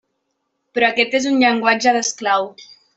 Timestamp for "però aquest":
0.77-1.19